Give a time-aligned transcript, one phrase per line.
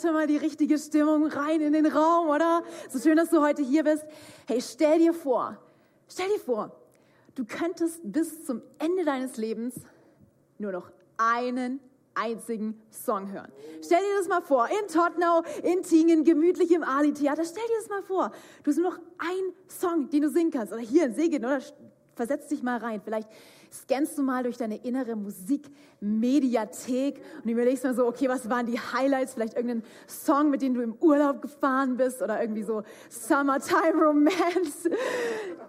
[0.00, 2.62] Schon mal die richtige Stimmung rein in den Raum, oder?
[2.88, 4.04] So schön, dass du heute hier bist.
[4.46, 5.58] Hey, stell dir vor,
[6.08, 6.74] stell dir vor,
[7.34, 9.74] du könntest bis zum Ende deines Lebens
[10.58, 11.80] nur noch einen
[12.14, 13.52] einzigen Song hören.
[13.84, 17.44] Stell dir das mal vor, in Tottenau, in Tingen, gemütlich im Ali-Theater.
[17.44, 18.32] Stell dir das mal vor.
[18.62, 20.72] Du hast nur noch einen Song, den du singen kannst.
[20.72, 21.60] Oder hier in Segen, oder?
[22.14, 23.00] Versetz dich mal rein.
[23.04, 23.28] Vielleicht
[23.72, 28.78] scannst du mal durch deine innere Musikmediathek und überlegst mal so, okay, was waren die
[28.78, 29.34] Highlights?
[29.34, 34.90] Vielleicht irgendein Song, mit dem du im Urlaub gefahren bist oder irgendwie so Summertime Romance,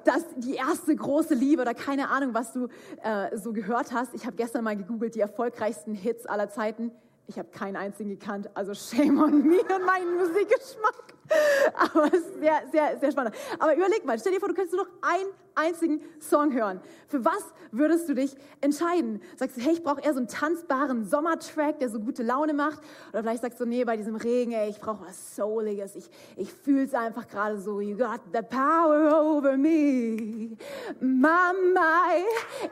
[0.03, 2.67] das die erste große Liebe oder keine Ahnung, was du
[3.03, 4.13] äh, so gehört hast.
[4.13, 6.91] Ich habe gestern mal gegoogelt, die erfolgreichsten Hits aller Zeiten.
[7.27, 11.13] Ich habe keinen einzigen gekannt, also shame on me und meinen Musikgeschmack.
[11.75, 13.35] Aber sehr, sehr, sehr spannend.
[13.59, 16.79] Aber überleg mal, stell dir vor, du könntest nur noch einen einzigen Song hören.
[17.07, 19.21] Für was würdest du dich entscheiden?
[19.35, 22.79] Sagst du, hey, ich brauche eher so einen tanzbaren Sommertrack, der so gute Laune macht?
[23.11, 25.95] Oder vielleicht sagst du, nee, bei diesem Regen, ey, ich brauche was Souliges.
[25.95, 27.81] Ich, ich fühle es einfach gerade so.
[27.81, 30.57] You got the power over me.
[30.99, 32.23] My, my,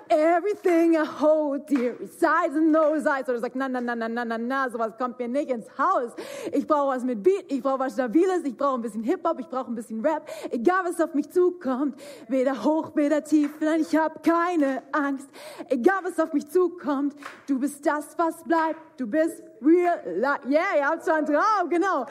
[0.09, 3.27] everything I hold dear resides in those eyes.
[3.27, 6.11] Oder sagst, na, na, na, na, na, na, na, sowas kommt mir nicht ins Haus.
[6.51, 9.47] Ich brauche was mit Beat, ich brauche was Stabiles, ich brauche ein bisschen Hip-Hop, ich
[9.47, 10.27] brauche ein bisschen Rap.
[10.49, 15.29] Egal, was auf mich zukommt, weder hoch, weder tief, nein, ich habe keine Angst.
[15.69, 17.15] Egal, was auf mich zukommt,
[17.47, 18.79] du bist das, was bleibt.
[18.99, 20.47] Du bist real life.
[20.47, 22.05] Yeah, ihr habt schon einen Traum, genau.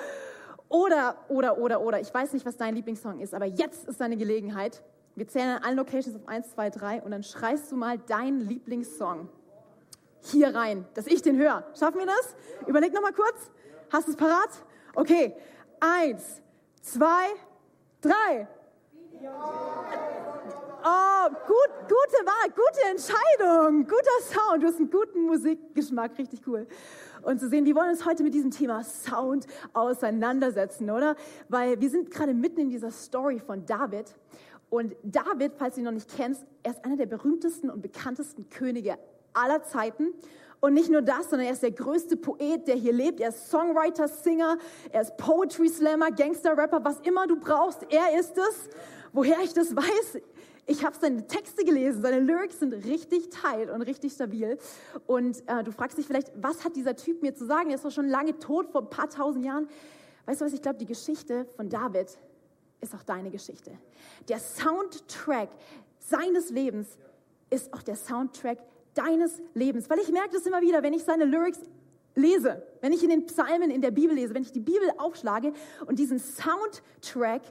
[0.68, 4.16] Oder, oder, oder, oder, ich weiß nicht, was dein Lieblingssong ist, aber jetzt ist deine
[4.16, 4.82] Gelegenheit.
[5.14, 8.40] Wir zählen an allen Locations auf 1, 2, 3 und dann schreist du mal deinen
[8.40, 9.28] Lieblingssong
[10.20, 11.64] hier rein, dass ich den höre.
[11.78, 12.36] Schaffen wir das?
[12.66, 13.50] Überleg noch mal kurz.
[13.90, 14.50] Hast du es parat?
[14.94, 15.34] Okay.
[15.80, 16.42] Eins,
[16.82, 17.26] zwei,
[18.00, 18.48] drei.
[20.84, 24.62] Oh, gut, gute Wahl, gute Entscheidung, guter Sound.
[24.62, 26.66] Du hast einen guten Musikgeschmack, richtig cool.
[27.22, 31.16] Und zu sehen, wir wollen uns heute mit diesem Thema Sound auseinandersetzen, oder?
[31.48, 34.14] Weil wir sind gerade mitten in dieser Story von David.
[34.70, 38.48] Und David, falls du ihn noch nicht kennst, er ist einer der berühmtesten und bekanntesten
[38.50, 38.98] Könige
[39.32, 40.14] aller Zeiten.
[40.60, 43.20] Und nicht nur das, sondern er ist der größte Poet, der hier lebt.
[43.20, 44.58] Er ist Songwriter, Singer,
[44.90, 48.68] er ist Poetry Slammer, Gangster Rapper, was immer du brauchst, er ist es.
[49.12, 50.20] Woher ich das weiß,
[50.70, 54.58] ich habe seine Texte gelesen, seine Lyrics sind richtig tight und richtig stabil.
[55.06, 57.70] Und äh, du fragst dich vielleicht, was hat dieser Typ mir zu sagen?
[57.70, 59.66] Er ist doch schon lange tot, vor ein paar tausend Jahren.
[60.26, 62.18] Weißt du was, ich glaube, die Geschichte von David
[62.82, 63.70] ist auch deine Geschichte.
[64.28, 65.48] Der Soundtrack
[66.00, 66.98] seines Lebens
[67.48, 68.58] ist auch der Soundtrack
[68.98, 69.88] deines Lebens.
[69.88, 71.60] Weil ich merke das immer wieder, wenn ich seine Lyrics
[72.14, 75.52] lese, wenn ich in den Psalmen in der Bibel lese, wenn ich die Bibel aufschlage
[75.86, 77.42] und diesen Soundtrack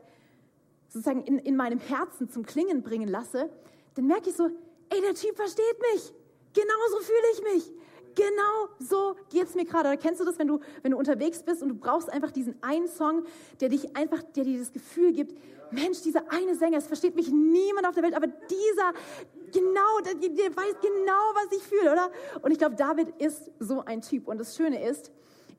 [0.90, 3.50] sozusagen in, in meinem Herzen zum Klingen bringen lasse,
[3.96, 4.50] dann merke ich so,
[4.90, 6.14] ey, der Typ versteht mich.
[6.54, 7.74] Genauso fühle ich mich.
[8.18, 9.96] Genau so geht es mir gerade.
[9.96, 12.88] Kennst du das, wenn du, wenn du unterwegs bist und du brauchst einfach diesen einen
[12.88, 13.24] Song,
[13.60, 15.38] der dich einfach, der dir das Gefühl gibt,
[15.70, 18.94] Mensch, dieser eine Sänger, es versteht mich niemand auf der Welt, aber dieser,
[19.52, 22.10] genau, der, der weiß genau, was ich fühle, oder?
[22.42, 24.28] Und ich glaube, David ist so ein Typ.
[24.28, 25.12] Und das Schöne ist,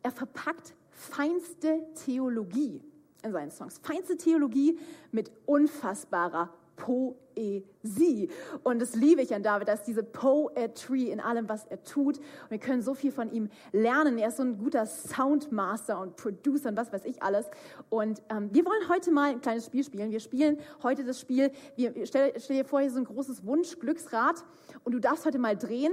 [0.02, 2.82] er verpackt feinste Theologie
[3.22, 3.78] in seinen Songs.
[3.84, 4.80] Feinste Theologie
[5.12, 8.30] mit unfassbarer Poesie.
[8.62, 12.18] Und das liebe ich an David, dass diese Poetry in allem, was er tut.
[12.18, 14.16] Und wir können so viel von ihm lernen.
[14.16, 17.46] Er ist so ein guter Soundmaster und Producer und was weiß ich alles.
[17.90, 20.10] Und ähm, wir wollen heute mal ein kleines Spiel spielen.
[20.10, 24.44] Wir spielen heute das Spiel, wir, stell, stell dir vor, hier so ein großes Wunsch-Glücksrad
[24.84, 25.92] und du darfst heute mal drehen.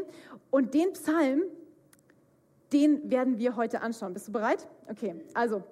[0.52, 1.42] Und den Psalm,
[2.72, 4.14] den werden wir heute anschauen.
[4.14, 4.68] Bist du bereit?
[4.88, 5.64] Okay, also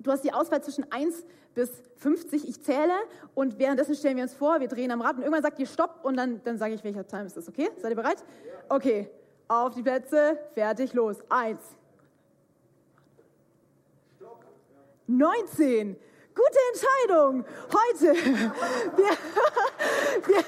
[0.00, 1.24] Du hast die Auswahl zwischen 1
[1.58, 2.48] bis 50.
[2.48, 2.94] Ich zähle
[3.34, 6.04] und währenddessen stellen wir uns vor, wir drehen am Rad und irgendwann sagt ihr Stopp
[6.04, 7.68] und dann, dann sage ich, welcher Time ist das, okay?
[7.78, 8.24] Seid ihr bereit?
[8.68, 9.10] Okay,
[9.48, 11.16] auf die Plätze, fertig, los.
[11.28, 11.60] Eins.
[15.08, 15.96] 19.
[16.32, 17.44] Gute Entscheidung.
[17.72, 18.14] Heute.
[18.96, 19.10] Wir,
[20.26, 20.44] wir,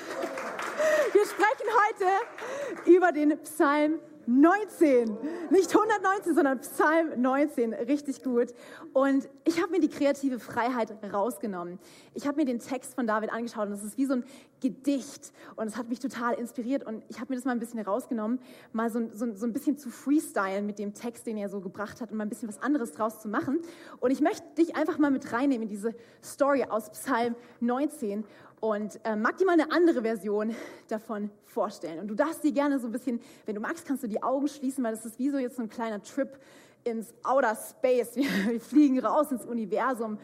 [1.13, 3.99] wir sprechen heute über den Psalm
[4.31, 5.19] 19.
[5.51, 7.75] Nicht 119, sondern Psalm 19.
[7.75, 8.55] Richtig gut.
[8.93, 11.81] Und ich habe mir die kreative Freiheit rausgenommen.
[12.15, 14.25] Ich habe mir den Text von David angeschaut und es ist wie so ein
[14.61, 15.33] Gedicht.
[15.57, 16.87] Und es hat mich total inspiriert.
[16.87, 18.39] Und ich habe mir das mal ein bisschen rausgenommen,
[18.73, 22.01] mal so, so, so ein bisschen zu freestylen mit dem Text, den er so gebracht
[22.01, 23.59] hat und mal ein bisschen was anderes draus zu machen.
[23.99, 28.25] Und ich möchte dich einfach mal mit reinnehmen in diese Story aus Psalm 19
[28.61, 30.55] und äh, mag dir mal eine andere Version
[30.89, 31.99] davon vorstellen.
[31.99, 34.49] Und du darfst dir gerne so ein bisschen, wenn du magst, kannst du die Augen
[34.49, 36.39] schließen, weil das ist wie so jetzt so ein kleiner Trip
[36.85, 38.17] ins Outer Space.
[38.17, 40.19] Wir, wir fliegen raus ins Universum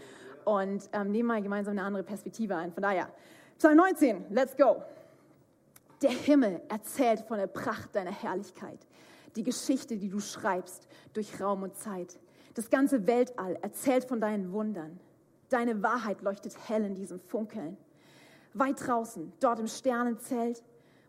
[0.45, 2.73] und ähm, nehmen mal gemeinsam eine andere Perspektive ein.
[2.73, 3.09] Von daher,
[3.59, 4.83] Psalm 19, let's go.
[6.03, 8.79] Der Himmel erzählt von der Pracht deiner Herrlichkeit.
[9.35, 12.19] die Geschichte, die du schreibst durch Raum und Zeit.
[12.55, 14.99] Das ganze Weltall erzählt von deinen Wundern.
[15.51, 17.77] Deine Wahrheit leuchtet hell in diesem Funkeln.
[18.59, 20.63] Weit draußen, dort im Sternenzelt,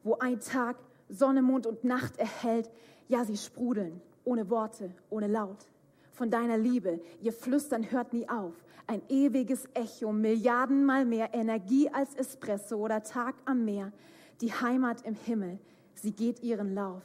[0.03, 0.75] wo ein Tag
[1.09, 2.69] Sonne, Mond und Nacht erhält,
[3.07, 5.65] ja, sie sprudeln, ohne Worte, ohne Laut.
[6.11, 8.53] Von deiner Liebe, ihr Flüstern hört nie auf.
[8.85, 13.93] Ein ewiges Echo, Milliardenmal mehr Energie als Espresso oder Tag am Meer.
[14.41, 15.59] Die Heimat im Himmel,
[15.93, 17.03] sie geht ihren Lauf.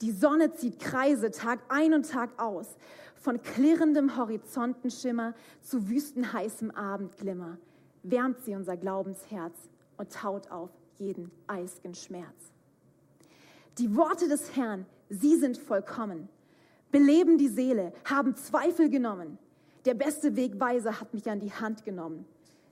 [0.00, 2.76] Die Sonne zieht Kreise Tag ein und Tag aus,
[3.16, 7.58] von klirrendem Horizontenschimmer zu wüstenheißem Abendglimmer,
[8.02, 9.54] wärmt sie unser Glaubensherz
[9.96, 12.52] und taut auf jeden eisgen Schmerz.
[13.78, 16.28] Die Worte des Herrn, sie sind vollkommen,
[16.92, 19.38] beleben die Seele, haben Zweifel genommen.
[19.84, 22.24] Der beste Wegweiser hat mich an die Hand genommen.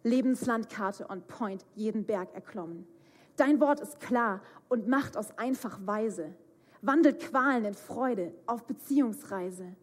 [0.05, 2.87] Lebenslandkarte on point, jeden Berg erklommen.
[3.37, 6.35] Dein Wort ist klar und macht aus einfach weise.
[6.83, 9.75] Wandelt Qualen in Freude auf Beziehungsreise.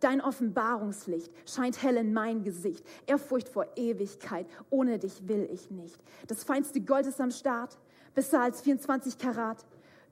[0.00, 2.84] Dein Offenbarungslicht scheint hell in mein Gesicht.
[3.06, 4.46] Ehrfurcht vor Ewigkeit.
[4.70, 5.98] Ohne dich will ich nicht.
[6.26, 7.78] Das feinste Gold ist am Start.
[8.14, 9.64] Besser als 24 Karat.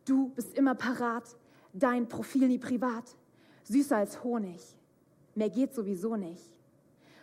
[0.04, 1.24] Du bist immer parat.
[1.72, 3.16] Dein Profil nie privat.
[3.64, 4.60] Süßer als Honig.
[5.34, 6.44] Mehr geht sowieso nicht.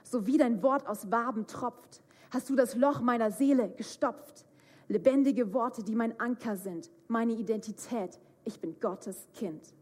[0.03, 2.01] So wie dein Wort aus Waben tropft,
[2.31, 4.45] hast du das Loch meiner Seele gestopft.
[4.87, 8.19] Lebendige Worte, die mein Anker sind, meine Identität.
[8.43, 9.73] Ich bin Gottes Kind.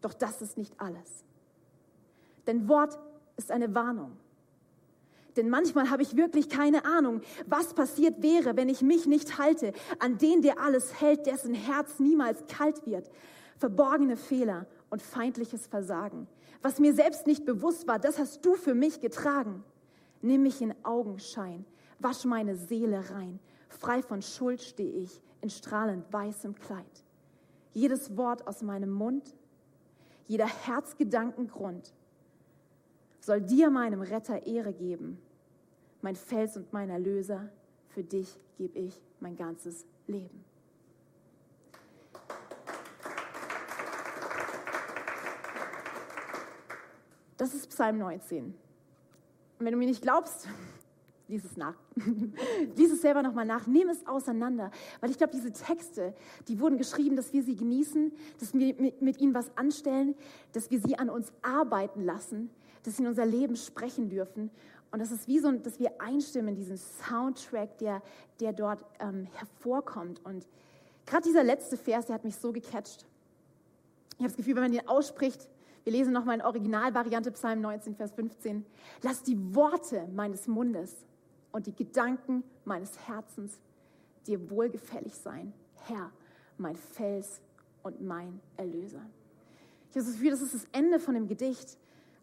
[0.00, 1.24] Doch das ist nicht alles.
[2.48, 2.98] Denn Wort
[3.36, 4.16] ist eine Warnung.
[5.36, 9.72] Denn manchmal habe ich wirklich keine Ahnung, was passiert wäre, wenn ich mich nicht halte
[10.00, 13.08] an den, der alles hält, dessen Herz niemals kalt wird.
[13.58, 16.26] Verborgene Fehler und feindliches Versagen.
[16.62, 19.62] Was mir selbst nicht bewusst war, das hast du für mich getragen.
[20.22, 21.64] Nimm mich in Augenschein,
[22.00, 23.38] wasch meine Seele rein.
[23.68, 27.04] Frei von Schuld stehe ich in strahlend weißem Kleid.
[27.74, 29.36] Jedes Wort aus meinem Mund,
[30.26, 31.92] jeder Herzgedankengrund
[33.28, 35.18] soll dir, meinem Retter, Ehre geben.
[36.00, 37.50] Mein Fels und mein Erlöser,
[37.90, 40.42] für dich gebe ich mein ganzes Leben.
[47.36, 48.46] Das ist Psalm 19.
[48.46, 48.54] Und
[49.58, 50.48] wenn du mir nicht glaubst,
[51.28, 51.74] lies es nach.
[52.76, 53.66] lies es selber nochmal nach.
[53.66, 54.70] Nimm es auseinander.
[55.00, 56.14] Weil ich glaube, diese Texte,
[56.48, 58.10] die wurden geschrieben, dass wir sie genießen,
[58.40, 60.14] dass wir mit ihnen was anstellen,
[60.54, 62.48] dass wir sie an uns arbeiten lassen,
[62.96, 64.50] sie in unser Leben sprechen dürfen.
[64.90, 68.02] Und das ist wie so, dass wir einstimmen in diesen Soundtrack, der,
[68.40, 70.24] der dort ähm, hervorkommt.
[70.24, 70.46] Und
[71.06, 73.06] gerade dieser letzte Vers, der hat mich so gecatcht.
[74.12, 75.48] Ich habe das Gefühl, wenn man den ausspricht,
[75.84, 78.64] wir lesen nochmal in Originalvariante Psalm 19, Vers 15.
[79.02, 81.06] Lass die Worte meines Mundes
[81.52, 83.58] und die Gedanken meines Herzens
[84.26, 85.52] dir wohlgefällig sein,
[85.86, 86.10] Herr,
[86.58, 87.40] mein Fels
[87.82, 89.00] und mein Erlöser.
[89.90, 91.78] Ich habe das Gefühl, das ist das Ende von dem Gedicht,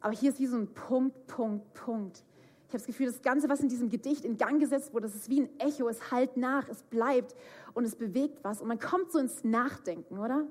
[0.06, 2.24] aber hier ist wie so ein Punkt, Punkt, Punkt.
[2.68, 5.16] Ich habe das Gefühl, das Ganze, was in diesem Gedicht in Gang gesetzt wurde, das
[5.16, 7.36] ist wie ein Echo, es halt nach, es bleibt
[7.74, 10.46] und es bewegt was und man kommt so ins Nachdenken, oder?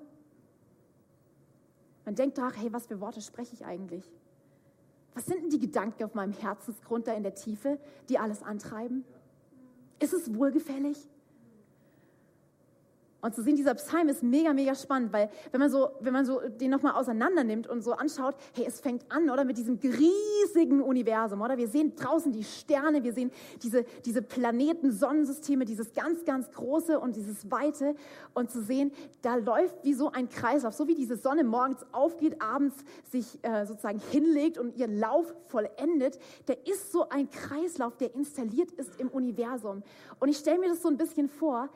[2.05, 4.11] Man denkt doch, hey, was für Worte spreche ich eigentlich?
[5.15, 9.05] Was sind denn die Gedanken auf meinem Herzensgrund da in der Tiefe, die alles antreiben?
[10.01, 10.99] Ist es wohlgefällig?
[13.25, 16.27] Und zu sehen, dieser Psalm ist mega, mega spannend, weil wenn man so, wenn man
[16.27, 19.79] so den nochmal auseinander nimmt und so anschaut, hey, es fängt an, oder, mit diesem
[19.83, 21.57] riesigen Universum, oder?
[21.57, 23.31] Wir sehen draußen die Sterne, wir sehen
[23.63, 27.95] diese, diese Planeten, Sonnensysteme, dieses ganz, ganz große und dieses weite.
[28.35, 32.43] Und zu sehen, da läuft wie so ein Kreislauf, so wie diese Sonne morgens aufgeht,
[32.43, 32.77] abends
[33.11, 36.19] sich äh, sozusagen hinlegt und ihren Lauf vollendet.
[36.47, 39.83] Der ist so ein Kreislauf, der installiert ist im Universum.
[40.21, 41.71] Und ich stelle mir das so ein bisschen vor,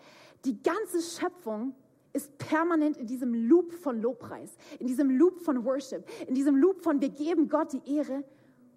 [0.44, 1.74] die ganze Schöpfung
[2.12, 6.82] ist permanent in diesem Loop von Lobpreis, in diesem Loop von Worship, in diesem Loop
[6.82, 8.24] von wir geben Gott die Ehre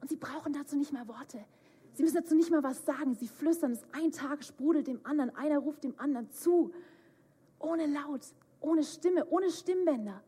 [0.02, 1.44] und sie brauchen dazu nicht mehr Worte.
[1.94, 3.16] Sie müssen dazu nicht mehr was sagen.
[3.16, 3.82] Sie flüstern es.
[3.92, 5.36] Ein Tag sprudelt dem anderen.
[5.36, 6.72] Einer ruft dem anderen zu.
[7.60, 8.22] Ohne Laut,
[8.60, 10.22] ohne Stimme, ohne Stimmbänder.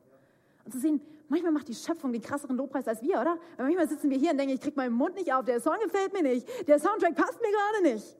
[0.65, 3.37] Und zu sehen, manchmal macht die Schöpfung den krasseren Lobpreis als wir, oder?
[3.57, 5.45] Weil manchmal sitzen wir hier und denken, ich kriege meinen Mund nicht auf.
[5.45, 6.47] Der Song gefällt mir nicht.
[6.67, 8.17] Der Soundtrack passt mir gerade nicht.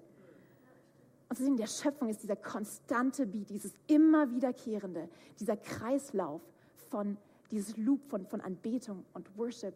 [1.33, 5.09] Und zu sehen, der Schöpfung ist dieser konstante Beat, dieses immer wiederkehrende,
[5.39, 6.43] dieser Kreislauf
[6.91, 7.17] von,
[7.49, 9.73] dieses Loop von, von Anbetung und Worship.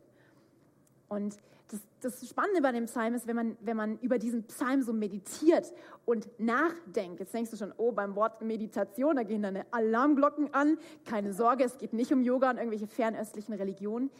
[1.07, 1.35] Und
[1.71, 4.93] das, das Spannende bei dem Psalm ist, wenn man, wenn man über diesen Psalm so
[4.93, 5.73] meditiert
[6.05, 10.77] und nachdenkt, jetzt denkst du schon, oh, beim Wort Meditation, da gehen deine Alarmglocken an.
[11.05, 14.11] Keine Sorge, es geht nicht um Yoga und irgendwelche fernöstlichen Religionen.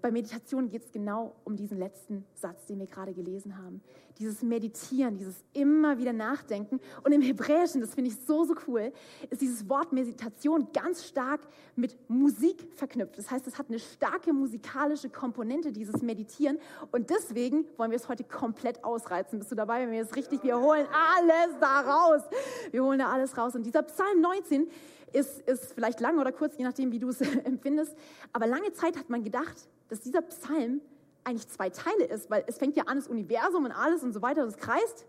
[0.00, 3.82] Bei Meditation geht es genau um diesen letzten Satz, den wir gerade gelesen haben.
[4.18, 6.80] Dieses Meditieren, dieses immer wieder Nachdenken.
[7.04, 8.92] Und im Hebräischen, das finde ich so, so cool,
[9.30, 11.40] ist dieses Wort Meditation ganz stark
[11.76, 13.18] mit Musik verknüpft.
[13.18, 16.58] Das heißt, es hat eine starke musikalische Komponente, dieses Meditieren.
[16.92, 19.38] Und deswegen wollen wir es heute komplett ausreizen.
[19.38, 22.22] Bist du dabei, wenn wir es richtig, wir holen alles da raus.
[22.70, 23.54] Wir holen da alles raus.
[23.54, 24.68] Und dieser Psalm 19
[25.12, 27.96] ist, ist vielleicht lang oder kurz, je nachdem, wie du es empfindest.
[28.32, 30.80] Aber lange Zeit hat man gedacht, dass dieser Psalm
[31.24, 34.22] eigentlich zwei Teile ist, weil es fängt ja an, das Universum und alles und so
[34.22, 35.06] weiter, und es kreist.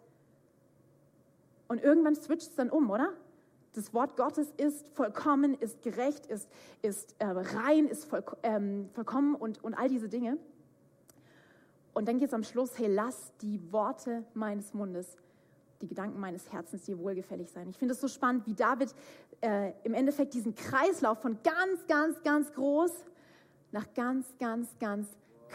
[1.67, 3.13] Und irgendwann switcht es dann um, oder?
[3.73, 6.49] Das Wort Gottes ist vollkommen, ist gerecht, ist,
[6.81, 10.37] ist äh, rein, ist voll, ähm, vollkommen und, und all diese Dinge.
[11.93, 15.17] Und dann geht es am Schluss, hey, lass die Worte meines Mundes,
[15.81, 17.69] die Gedanken meines Herzens dir wohlgefällig sein.
[17.69, 18.93] Ich finde es so spannend, wie David
[19.41, 22.91] äh, im Endeffekt diesen Kreislauf von ganz, ganz, ganz groß
[23.71, 25.07] nach ganz, ganz, ganz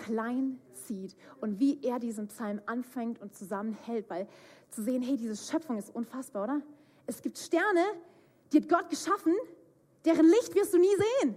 [0.05, 4.27] klein zieht und wie er diesen Psalm anfängt und zusammenhält, weil
[4.71, 6.61] zu sehen, hey, diese Schöpfung ist unfassbar, oder?
[7.07, 7.85] Es gibt Sterne,
[8.53, 9.35] die hat Gott geschaffen,
[10.05, 11.35] deren Licht wirst du nie sehen,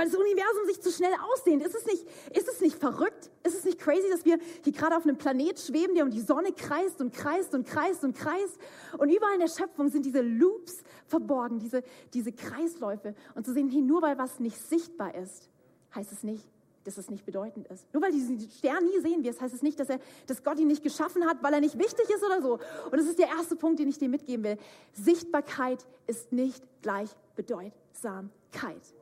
[0.00, 1.62] weil das Universum sich zu schnell ausdehnt.
[1.62, 3.30] Ist es nicht, ist es nicht verrückt?
[3.42, 6.22] Ist es nicht crazy, dass wir hier gerade auf einem Planet schweben, der um die
[6.22, 8.58] Sonne kreist und kreist und kreist und kreist
[8.96, 11.82] und überall in der Schöpfung sind diese Loops verborgen, diese,
[12.14, 15.50] diese Kreisläufe und zu sehen, hey, nur weil was nicht sichtbar ist,
[15.94, 16.48] heißt es nicht,
[16.84, 17.84] dass es nicht bedeutend ist.
[17.92, 20.68] Nur weil diesen Stern nie sehen wirst, heißt es nicht, dass, er, dass Gott ihn
[20.68, 22.54] nicht geschaffen hat, weil er nicht wichtig ist oder so.
[22.54, 24.56] Und das ist der erste Punkt, den ich dir mitgeben will.
[24.94, 28.94] Sichtbarkeit ist nicht gleich Bedeutsamkeit.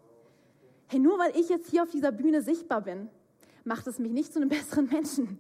[0.89, 3.09] Hey, nur weil ich jetzt hier auf dieser Bühne sichtbar bin,
[3.65, 5.39] macht es mich nicht zu einem besseren Menschen.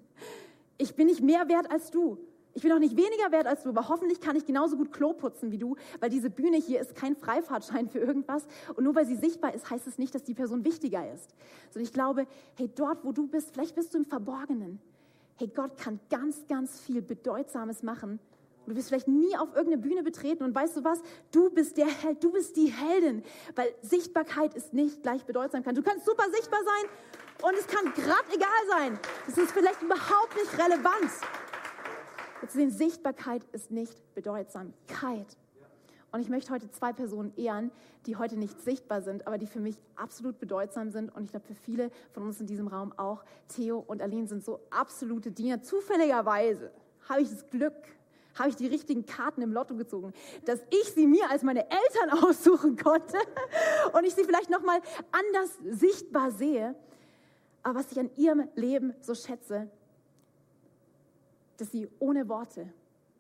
[0.76, 2.18] Ich bin nicht mehr wert als du.
[2.54, 5.12] Ich bin auch nicht weniger wert als du, aber hoffentlich kann ich genauso gut Klo
[5.12, 8.46] putzen wie du, weil diese Bühne hier ist kein Freifahrtschein für irgendwas.
[8.74, 11.34] Und nur weil sie sichtbar ist, heißt es nicht, dass die Person wichtiger ist.
[11.70, 12.26] Sondern ich glaube,
[12.56, 14.80] hey, dort, wo du bist, vielleicht bist du im Verborgenen.
[15.36, 18.18] Hey, Gott kann ganz, ganz viel Bedeutsames machen.
[18.68, 21.00] Du wirst vielleicht nie auf irgendeine Bühne betreten und weißt du was?
[21.32, 23.22] Du bist der Held, du bist die Heldin,
[23.54, 25.76] weil Sichtbarkeit ist nicht gleich Bedeutsamkeit.
[25.76, 28.98] Du kannst super sichtbar sein und es kann gerade egal sein.
[29.26, 31.10] Das ist vielleicht überhaupt nicht relevant.
[32.42, 35.36] Jetzt sehen, Sichtbarkeit ist nicht Bedeutsamkeit.
[36.12, 37.70] Und ich möchte heute zwei Personen ehren,
[38.06, 41.14] die heute nicht sichtbar sind, aber die für mich absolut bedeutsam sind.
[41.14, 43.24] Und ich glaube, für viele von uns in diesem Raum auch.
[43.48, 45.62] Theo und Aline sind so absolute Diener.
[45.62, 46.70] Zufälligerweise
[47.08, 47.74] habe ich das Glück,
[48.38, 50.12] habe ich die richtigen Karten im Lotto gezogen,
[50.44, 53.18] dass ich sie mir als meine Eltern aussuchen konnte
[53.92, 54.80] und ich sie vielleicht noch mal
[55.10, 56.74] anders sichtbar sehe.
[57.62, 59.68] Aber was ich an ihrem Leben so schätze,
[61.56, 62.72] dass sie ohne Worte,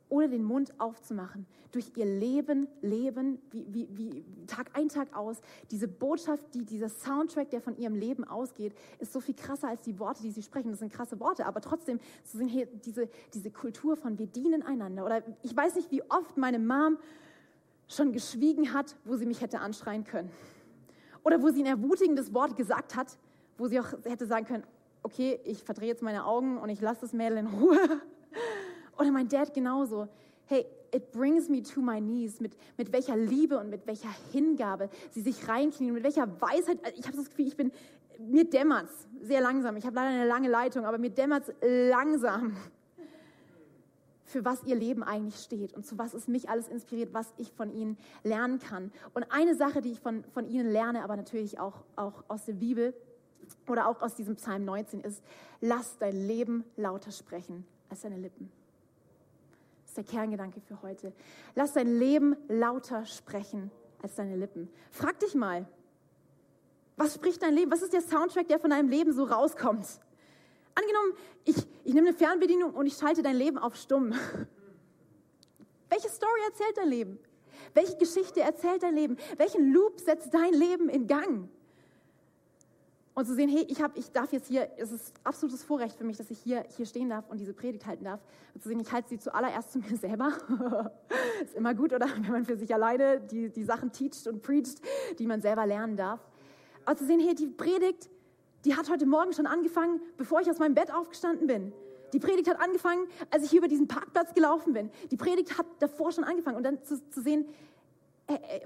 [0.08, 5.40] ohne den Mund aufzumachen, durch ihr Leben leben, wie, wie, wie Tag ein, Tag aus.
[5.70, 9.82] Diese Botschaft, die, dieser Soundtrack, der von ihrem Leben ausgeht, ist so viel krasser als
[9.82, 10.70] die Worte, die sie sprechen.
[10.70, 14.62] Das sind krasse Worte, aber trotzdem zu sehen, hey, diese, diese Kultur von wir dienen
[14.62, 15.04] einander.
[15.04, 16.98] Oder ich weiß nicht, wie oft meine Mom
[17.86, 20.30] schon geschwiegen hat, wo sie mich hätte anschreien können.
[21.24, 23.18] Oder wo sie ein ermutigendes Wort gesagt hat,
[23.56, 24.64] wo sie auch hätte sagen können,
[25.02, 27.78] okay, ich verdrehe jetzt meine Augen und ich lasse das Mädel in Ruhe.
[28.98, 30.08] Oder mein Dad genauso.
[30.46, 32.40] Hey, it brings me to my knees.
[32.40, 36.78] Mit, mit welcher Liebe und mit welcher Hingabe sie sich reinknien, mit welcher Weisheit.
[36.96, 37.70] Ich habe das Gefühl, ich bin,
[38.18, 39.76] mir dämmert's sehr langsam.
[39.76, 42.56] Ich habe leider eine lange Leitung, aber mir dämmert's langsam,
[44.24, 47.52] für was ihr Leben eigentlich steht und zu was es mich alles inspiriert, was ich
[47.52, 48.92] von ihnen lernen kann.
[49.14, 52.52] Und eine Sache, die ich von, von ihnen lerne, aber natürlich auch, auch aus der
[52.52, 52.94] Bibel
[53.66, 55.22] oder auch aus diesem Psalm 19 ist,
[55.60, 58.52] lass dein Leben lauter sprechen als deine Lippen.
[59.98, 61.12] Der Kerngedanke für heute.
[61.56, 64.70] Lass dein Leben lauter sprechen als deine Lippen.
[64.92, 65.66] Frag dich mal,
[66.96, 67.72] was spricht dein Leben?
[67.72, 69.86] Was ist der Soundtrack, der von deinem Leben so rauskommt?
[70.76, 71.14] Angenommen,
[71.44, 74.12] ich, ich nehme eine Fernbedienung und ich schalte dein Leben auf stumm.
[75.88, 77.18] Welche Story erzählt dein Leben?
[77.74, 79.16] Welche Geschichte erzählt dein Leben?
[79.36, 81.48] Welchen Loop setzt dein Leben in Gang?
[83.18, 86.04] Und zu sehen, hey, ich, hab, ich darf jetzt hier, es ist absolutes Vorrecht für
[86.04, 88.20] mich, dass ich hier, hier stehen darf und diese Predigt halten darf.
[88.54, 90.34] Und zu sehen, ich halte sie zuallererst zu mir selber.
[91.42, 92.06] ist immer gut, oder?
[92.20, 94.80] Wenn man für sich alleine die, die Sachen teacht und preacht,
[95.18, 96.20] die man selber lernen darf.
[96.84, 98.08] Aber zu sehen, hey, die Predigt,
[98.64, 101.72] die hat heute Morgen schon angefangen, bevor ich aus meinem Bett aufgestanden bin.
[102.12, 104.92] Die Predigt hat angefangen, als ich hier über diesen Parkplatz gelaufen bin.
[105.10, 106.56] Die Predigt hat davor schon angefangen.
[106.56, 107.46] Und dann zu, zu sehen,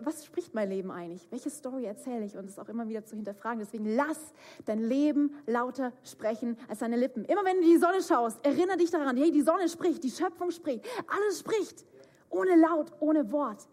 [0.01, 1.31] was spricht mein Leben eigentlich?
[1.31, 2.37] Welche Story erzähle ich?
[2.37, 3.61] Und es auch immer wieder zu hinterfragen.
[3.61, 4.33] Deswegen lass
[4.65, 7.25] dein Leben lauter sprechen als deine Lippen.
[7.25, 10.51] Immer wenn du die Sonne schaust, erinnere dich daran, hey, die Sonne spricht, die Schöpfung
[10.51, 11.85] spricht, alles spricht.
[12.29, 13.69] Ohne Laut, ohne Wort.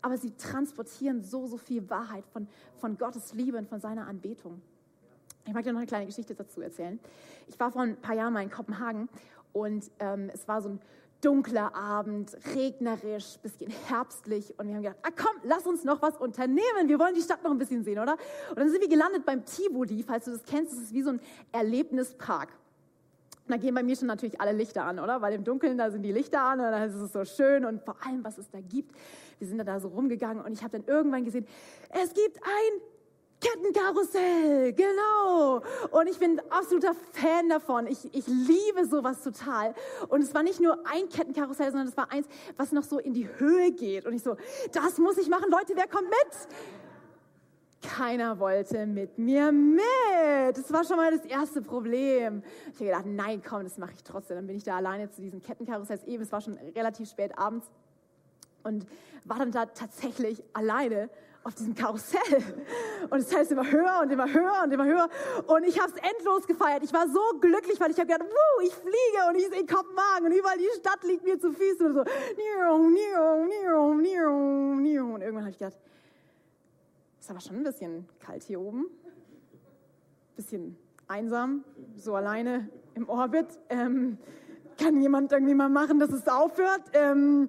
[0.00, 4.62] Aber sie transportieren so, so viel Wahrheit von, von Gottes Liebe und von seiner Anbetung.
[5.44, 6.98] Ich mag dir noch eine kleine Geschichte dazu erzählen.
[7.46, 9.08] Ich war vor ein paar Jahren mal in Kopenhagen
[9.52, 10.80] und ähm, es war so ein
[11.26, 16.16] dunkler Abend, regnerisch, bisschen herbstlich und wir haben gedacht, ah komm, lass uns noch was
[16.16, 18.16] unternehmen, wir wollen die Stadt noch ein bisschen sehen, oder?
[18.50, 21.10] Und dann sind wir gelandet beim Tivoli, falls du das kennst, das ist wie so
[21.10, 22.50] ein Erlebnispark.
[23.46, 25.20] Und da gehen bei mir schon natürlich alle Lichter an, oder?
[25.20, 27.82] Weil im Dunkeln, da sind die Lichter an und dann ist es so schön und
[27.82, 28.94] vor allem, was es da gibt.
[29.40, 31.46] Wir sind da so rumgegangen und ich habe dann irgendwann gesehen,
[31.90, 32.80] es gibt ein
[33.40, 35.62] Kettenkarussell, genau.
[35.90, 37.86] Und ich bin absoluter Fan davon.
[37.86, 39.74] Ich, ich liebe sowas total.
[40.08, 42.26] Und es war nicht nur ein Kettenkarussell, sondern es war eins,
[42.56, 44.06] was noch so in die Höhe geht.
[44.06, 44.36] Und ich so,
[44.72, 45.50] das muss ich machen.
[45.50, 46.48] Leute, wer kommt mit?
[47.82, 49.82] Keiner wollte mit mir mit.
[50.54, 52.42] Das war schon mal das erste Problem.
[52.68, 54.36] Ich habe gedacht, nein, komm, das mache ich trotzdem.
[54.36, 56.00] Dann bin ich da alleine zu diesem Kettenkarussell.
[56.06, 57.70] Eben, es war schon relativ spät abends
[58.64, 58.86] und
[59.24, 61.10] war dann da tatsächlich alleine
[61.46, 62.42] auf diesem Karussell.
[63.08, 65.08] Und es heißt immer höher und immer höher und immer höher.
[65.46, 66.82] Und ich habe es endlos gefeiert.
[66.82, 70.26] Ich war so glücklich, weil ich habe gedacht, wuh, ich fliege und ich sehe Kopenhagen
[70.26, 72.00] und überall die Stadt liegt mir zu Füßen und so.
[75.14, 75.76] Und irgendwann habe ich gedacht,
[77.20, 78.86] ist aber schon ein bisschen kalt hier oben.
[80.34, 80.76] Bisschen
[81.06, 81.64] einsam,
[81.96, 83.46] so alleine im Orbit.
[83.68, 84.18] Ähm,
[84.76, 86.82] kann jemand irgendwie mal machen, dass es aufhört?
[86.92, 87.48] Ähm,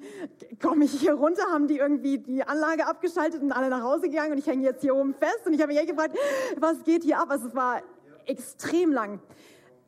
[0.61, 1.43] Komme ich hier runter?
[1.51, 4.81] Haben die irgendwie die Anlage abgeschaltet und alle nach Hause gegangen und ich hänge jetzt
[4.81, 5.45] hier oben fest?
[5.45, 6.17] Und ich habe mich echt gefragt,
[6.57, 7.29] was geht hier ab?
[7.29, 7.81] Also es war
[8.25, 9.19] extrem lang.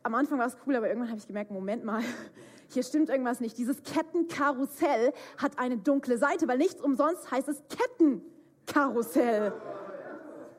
[0.04, 2.02] Am Anfang war es cool, aber irgendwann habe ich gemerkt, Moment mal,
[2.70, 3.58] hier stimmt irgendwas nicht.
[3.58, 9.54] Dieses Kettenkarussell hat eine dunkle Seite, weil nichts umsonst heißt es Kettenkarussell.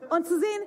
[0.09, 0.63] Und zu sehen,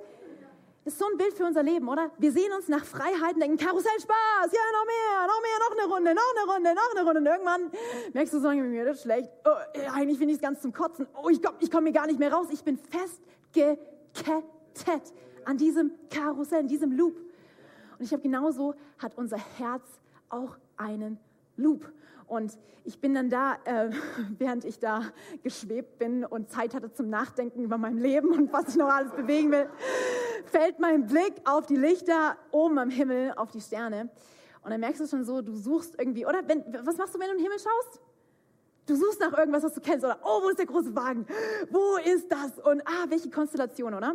[0.85, 2.11] ist so ein Bild für unser Leben, oder?
[2.19, 5.93] Wir sehen uns nach Freiheiten, denken, Karussell Spaß, ja, noch mehr, noch mehr, noch eine
[5.93, 7.21] Runde, noch eine Runde, noch eine Runde.
[7.21, 7.71] Und irgendwann
[8.12, 9.31] merkst du so, mir das schlecht.
[9.45, 9.50] Oh,
[9.95, 11.07] eigentlich finde ich es ganz zum Kotzen.
[11.14, 12.49] Oh, ich komme ich komm hier gar nicht mehr raus.
[12.50, 13.85] Ich bin festgekettet
[15.47, 17.17] an diesem Karussell, in diesem Loop.
[17.17, 19.87] Und ich habe genauso hat unser Herz
[20.28, 21.19] auch einen
[21.56, 21.91] Loop.
[22.26, 23.91] Und ich bin dann da, äh,
[24.39, 25.02] während ich da
[25.43, 29.13] geschwebt bin und Zeit hatte zum Nachdenken über mein Leben und was ich noch alles
[29.13, 29.69] bewegen will,
[30.47, 34.10] fällt mein Blick auf die Lichter oben am Himmel, auf die Sterne.
[34.63, 37.26] Und dann merkst du schon so, du suchst irgendwie, oder wenn, was machst du, wenn
[37.26, 38.00] du in den Himmel schaust?
[38.87, 41.26] Du suchst nach irgendwas, was du kennst, oder oh, wo ist der große Wagen?
[41.71, 42.58] Wo ist das?
[42.58, 44.15] Und ah, welche Konstellation, oder?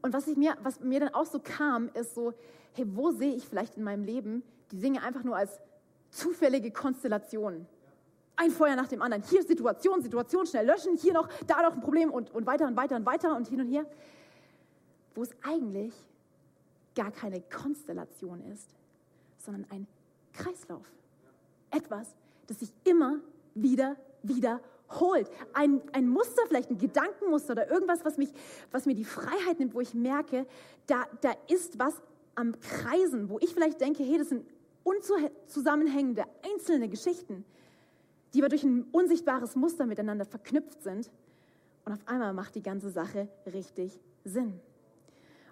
[0.00, 2.34] Und was, ich mir, was mir dann auch so kam, ist so,
[2.72, 5.60] hey, wo sehe ich vielleicht in meinem Leben die Dinge einfach nur als
[6.12, 7.66] zufällige Konstellationen?
[8.36, 9.24] Ein Feuer nach dem anderen.
[9.24, 12.76] Hier Situation, Situation, schnell löschen, hier noch, da noch ein Problem und, und weiter und
[12.76, 13.84] weiter und weiter und hin und her
[15.14, 15.94] wo es eigentlich
[16.94, 18.68] gar keine Konstellation ist,
[19.38, 19.86] sondern ein
[20.32, 20.86] Kreislauf.
[21.70, 22.14] Etwas,
[22.46, 23.18] das sich immer
[23.54, 25.30] wieder wiederholt.
[25.52, 28.32] Ein, ein Muster, vielleicht ein Gedankenmuster oder irgendwas, was, mich,
[28.70, 30.46] was mir die Freiheit nimmt, wo ich merke,
[30.86, 31.94] da, da ist was
[32.34, 34.46] am Kreisen, wo ich vielleicht denke, hey, das sind
[34.84, 37.44] unzusammenhängende einzelne Geschichten,
[38.34, 41.10] die aber durch ein unsichtbares Muster miteinander verknüpft sind.
[41.84, 44.60] Und auf einmal macht die ganze Sache richtig Sinn.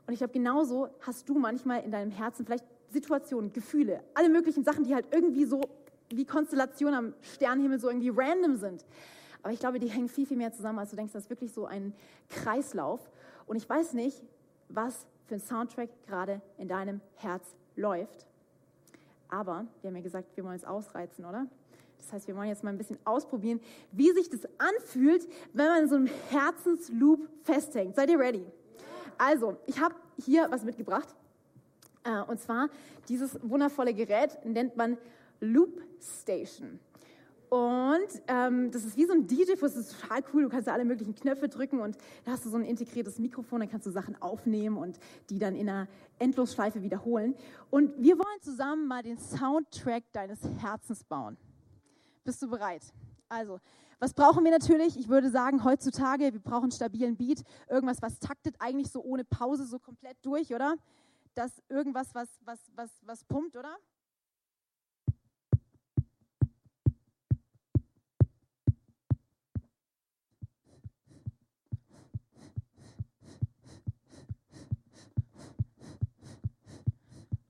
[0.07, 4.65] Und ich glaube, genauso hast du manchmal in deinem Herzen vielleicht Situationen, Gefühle, alle möglichen
[4.65, 5.61] Sachen, die halt irgendwie so
[6.09, 8.85] wie Konstellationen am Sternenhimmel so irgendwie random sind.
[9.43, 11.13] Aber ich glaube, die hängen viel, viel mehr zusammen, als du denkst.
[11.13, 11.95] Das ist wirklich so ein
[12.29, 13.01] Kreislauf.
[13.47, 14.23] Und ich weiß nicht,
[14.69, 17.45] was für ein Soundtrack gerade in deinem Herz
[17.77, 18.27] läuft.
[19.31, 21.47] Aber wir haben ja gesagt, wir wollen es ausreizen, oder?
[21.99, 23.61] Das heißt, wir wollen jetzt mal ein bisschen ausprobieren,
[23.93, 27.95] wie sich das anfühlt, wenn man in so einem Herzensloop festhängt.
[27.95, 28.45] Seid ihr ready?
[29.19, 31.09] Also, ich habe hier was mitgebracht.
[32.05, 32.69] Äh, und zwar
[33.09, 34.97] dieses wundervolle Gerät nennt man
[35.41, 36.81] Loop Station.
[37.51, 40.45] Und ähm, das ist wie so ein DJ-Fuß, das ist total cool.
[40.45, 43.59] Du kannst da alle möglichen Knöpfe drücken und da hast du so ein integriertes Mikrofon,
[43.59, 45.89] dann kannst du Sachen aufnehmen und die dann in einer
[46.21, 47.35] Endlosschleife wiederholen.
[47.69, 51.37] Und wir wollen zusammen mal den Soundtrack deines Herzens bauen.
[52.23, 52.83] Bist du bereit?
[53.29, 53.59] Also,
[53.99, 54.97] was brauchen wir natürlich?
[54.97, 59.25] Ich würde sagen, heutzutage, wir brauchen einen stabilen Beat, irgendwas, was taktet eigentlich so ohne
[59.25, 60.77] Pause so komplett durch, oder?
[61.35, 63.77] Das irgendwas, was, was, was, was pumpt, oder?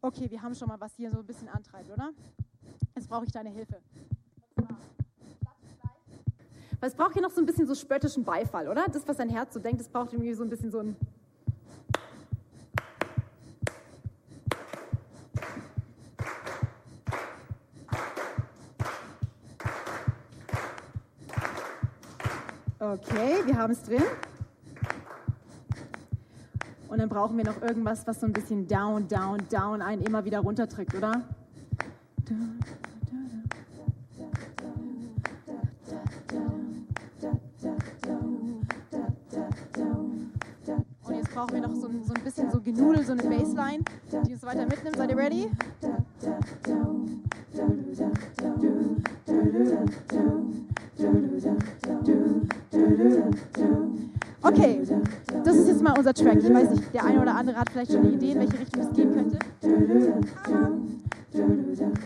[0.03, 2.11] Okay, wir haben schon mal was hier so ein bisschen antreibt, oder?
[2.95, 3.77] Jetzt brauche ich deine Hilfe.
[6.81, 8.87] Weil es braucht hier noch so ein bisschen so spöttischen Beifall, oder?
[8.87, 10.97] Das, was dein Herz so denkt, das braucht irgendwie so ein bisschen so ein.
[22.79, 24.03] Okay, wir haben es drin.
[27.01, 30.41] Dann brauchen wir noch irgendwas, was so ein bisschen down, down, down einen immer wieder
[30.41, 31.23] runterträgt, oder?
[41.03, 43.83] Und jetzt brauchen wir noch so, so ein bisschen so Genudel, so eine Bassline,
[44.27, 44.99] die uns weiter mitnimmt.
[44.99, 45.51] Seid ihr ready?
[54.43, 54.81] Okay,
[55.45, 56.39] das ist mal unser Track.
[56.39, 58.83] Ich weiß nicht, der eine oder andere hat vielleicht schon eine Idee, in welche Richtung
[58.83, 59.39] es gehen könnte.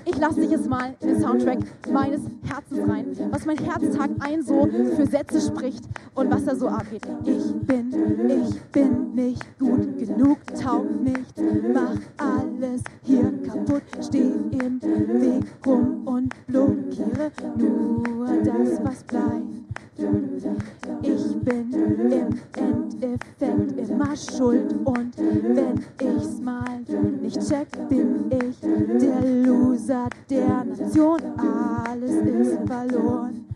[0.04, 1.58] Ich lasse dich jetzt mal in den Soundtrack
[1.90, 5.84] meines Herzens rein, was mein Herz Tag ein so für Sätze spricht
[6.14, 7.02] und was da so abgeht.
[7.24, 7.90] Ich bin,
[8.28, 16.02] ich bin nicht gut genug, taug nichts, mach alles hier kaputt, steh im Weg rum
[16.06, 19.64] und blockiere nur das, was bleibt.
[19.96, 26.80] Ich bin im Endeffekt immer schuld und wenn ich's mal
[27.22, 31.20] nicht check, bin ich der Loser der Nation.
[31.37, 33.46] Alles ist verloren.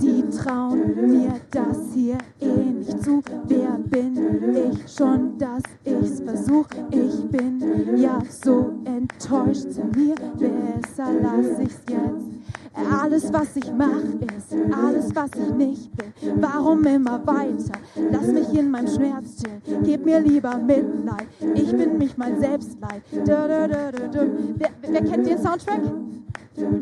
[0.00, 3.22] Die trauen mir das hier eh nicht zu.
[3.48, 4.16] Wer bin
[4.54, 6.66] ich schon, dass ich's versuch?
[6.90, 10.14] Ich bin ja so enttäuscht zu mir.
[10.38, 12.41] Besser lass ich's jetzt.
[12.74, 16.34] Alles, was ich mache, ist alles, was ich nicht will.
[16.36, 17.78] Warum immer weiter?
[18.10, 19.82] Lass mich in meinem Schmerz chillen.
[19.84, 21.26] Gib mir lieber Mitleid.
[21.54, 23.02] Ich bin mich mal selbst leid.
[23.12, 25.80] Wer, wer kennt den Soundtrack?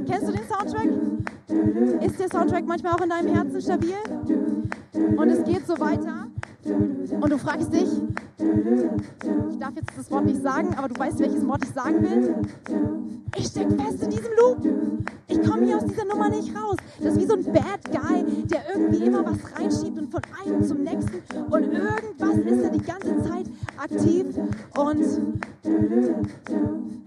[0.06, 0.88] Kennst du den Soundtrack?
[2.02, 3.94] Ist der Soundtrack manchmal auch in deinem Herzen stabil?
[5.16, 6.29] Und es geht so weiter.
[6.64, 7.88] Und du fragst dich,
[9.50, 12.34] ich darf jetzt das Wort nicht sagen, aber du weißt, welches Wort ich sagen will.
[13.36, 14.58] Ich stecke fest in diesem Loop.
[15.28, 16.76] Ich komme hier aus dieser Nummer nicht raus.
[16.98, 20.62] Das ist wie so ein Bad Guy, der irgendwie immer was reinschiebt und von einem
[20.64, 21.22] zum nächsten.
[21.50, 23.46] Und irgendwas ist da die ganze Zeit
[23.78, 24.26] aktiv.
[24.76, 25.04] Und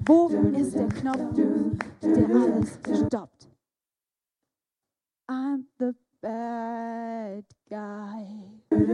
[0.05, 1.35] wo ist der Knopf,
[2.01, 3.49] der alles stoppt?
[5.29, 8.32] I'm the bad guy.
[8.83, 8.89] So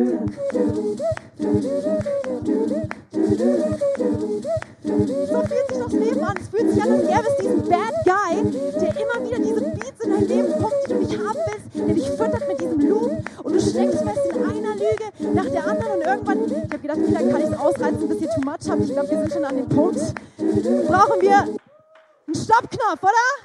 [5.42, 6.36] fühlt sich das Leben an.
[6.40, 8.36] Es fühlt sich an, als gäbe es diesen Bad Guy,
[8.80, 11.96] der immer wieder diese Beats in dein Leben pumpt, die du nicht haben willst, der
[11.96, 13.12] dich füttert mit diesem Loop
[13.44, 17.00] und du steckst fest in einer Lüge nach der anderen und irgendwann, ich habe gedacht,
[17.08, 18.84] vielleicht kann ich es ausreizen, bis hier too much habe.
[18.84, 20.14] Ich glaube, wir sind schon an dem Punkt.
[20.38, 23.39] Brauchen wir einen Stoppknopf, oder?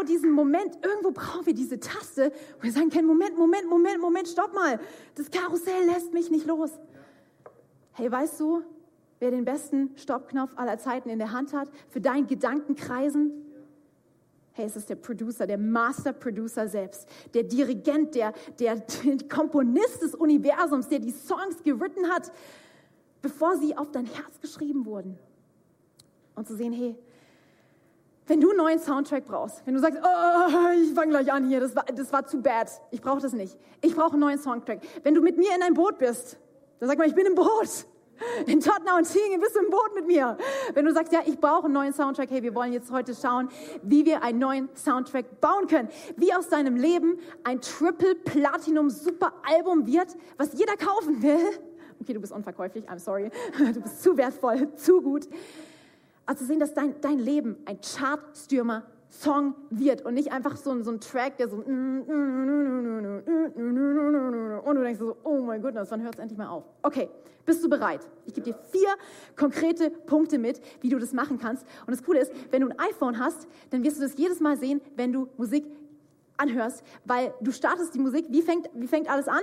[0.00, 4.00] Irgendwo diesen Moment, irgendwo brauchen wir diese Taste, wo wir sagen können, Moment, Moment, Moment,
[4.00, 4.80] Moment, stopp mal.
[5.14, 6.70] Das Karussell lässt mich nicht los.
[7.92, 8.62] Hey, weißt du,
[9.18, 13.32] wer den besten Stoppknopf aller Zeiten in der Hand hat für deinen Gedankenkreisen?
[14.52, 20.02] Hey, es ist der Producer, der Master Producer selbst, der Dirigent, der, der, der Komponist
[20.02, 22.32] des Universums, der die Songs geritten hat,
[23.22, 25.18] bevor sie auf dein Herz geschrieben wurden.
[26.34, 26.96] Und zu sehen, hey,
[28.30, 31.58] wenn du einen neuen Soundtrack brauchst, wenn du sagst, oh, ich fange gleich an hier,
[31.58, 33.58] das war, das war zu bad, ich brauche das nicht.
[33.80, 34.78] Ich brauche einen neuen Soundtrack.
[35.02, 36.38] Wenn du mit mir in ein Boot bist,
[36.78, 37.86] dann sag mal, ich bin im Boot.
[38.46, 40.38] In Tottenham und Tingen bist du im Boot mit mir.
[40.74, 43.48] Wenn du sagst, ja, ich brauche einen neuen Soundtrack, hey, wir wollen jetzt heute schauen,
[43.82, 45.88] wie wir einen neuen Soundtrack bauen können.
[46.16, 51.48] Wie aus deinem Leben ein Triple Platinum Super Album wird, was jeder kaufen will.
[52.00, 53.32] Okay, du bist unverkäuflich, I'm sorry.
[53.58, 55.26] Du bist zu wertvoll, zu gut.
[56.30, 60.92] Also sehen, dass dein, dein Leben ein Chartstürmer Song wird und nicht einfach so, so
[60.92, 62.06] ein Track, der so und
[64.76, 66.62] du denkst so, oh mein Gott, wann hört es endlich mal auf?
[66.82, 67.08] Okay,
[67.44, 68.06] bist du bereit?
[68.26, 68.90] Ich gebe dir vier
[69.34, 71.66] konkrete Punkte mit, wie du das machen kannst.
[71.84, 74.56] Und das Coole ist, wenn du ein iPhone hast, dann wirst du das jedes Mal
[74.56, 75.64] sehen, wenn du Musik
[76.36, 79.42] anhörst, weil du startest die Musik, wie fängt, wie fängt alles an?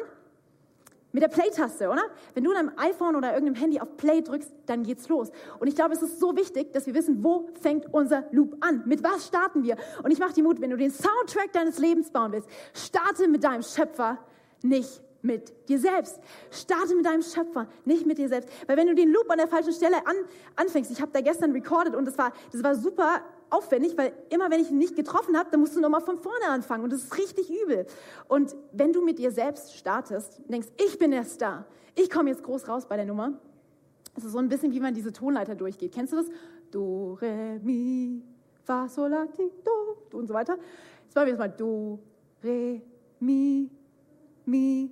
[1.13, 2.03] Mit der Play-Taste, oder?
[2.33, 5.31] Wenn du in einem iPhone oder irgendeinem Handy auf Play drückst, dann geht's los.
[5.59, 8.83] Und ich glaube, es ist so wichtig, dass wir wissen, wo fängt unser Loop an?
[8.85, 9.77] Mit was starten wir?
[10.03, 13.43] Und ich mache dir Mut, wenn du den Soundtrack deines Lebens bauen willst, starte mit
[13.43, 14.17] deinem Schöpfer,
[14.61, 16.19] nicht mit dir selbst.
[16.49, 18.49] Starte mit deinem Schöpfer, nicht mit dir selbst.
[18.65, 20.15] Weil wenn du den Loop an der falschen Stelle an,
[20.55, 24.49] anfängst, ich habe da gestern recorded und das war, das war super aufwendig, weil immer
[24.49, 27.03] wenn ich ihn nicht getroffen habe, dann musst du nochmal von vorne anfangen und das
[27.03, 27.85] ist richtig übel.
[28.27, 32.43] Und wenn du mit dir selbst startest, denkst, ich bin der Star, ich komme jetzt
[32.43, 33.39] groß raus bei der Nummer,
[34.15, 35.93] das ist so ein bisschen, wie man diese Tonleiter durchgeht.
[35.93, 36.25] Kennst du das?
[36.71, 38.23] Do, Re, Mi,
[38.63, 40.57] Fa, Sol, La, Ti, Do und so weiter.
[41.05, 41.99] Jetzt machen wir jetzt mal Do,
[42.43, 42.81] Re,
[43.19, 43.69] Mi,
[44.45, 44.91] Mi,